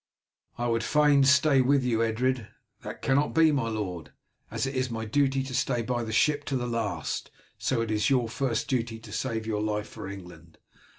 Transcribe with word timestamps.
"I 0.57 0.65
would 0.67 0.83
fain 0.83 1.23
stay 1.25 1.61
with 1.61 1.83
you, 1.83 2.01
Edred." 2.01 2.47
"That 2.81 3.03
cannot 3.03 3.35
be, 3.35 3.51
my 3.51 3.69
lord. 3.69 4.11
As 4.49 4.65
it 4.65 4.73
is 4.73 4.89
my 4.89 5.05
duty 5.05 5.43
to 5.43 5.53
stay 5.53 5.83
by 5.83 6.03
the 6.03 6.11
ship 6.11 6.43
to 6.45 6.55
the 6.55 6.65
last, 6.65 7.29
so 7.59 7.81
it 7.81 7.91
is 7.91 8.09
your 8.09 8.27
first 8.27 8.67
duty 8.67 8.97
to 8.97 9.11
save 9.11 9.45
your 9.45 9.61
life 9.61 9.87
for 9.89 10.07
England. 10.07 10.57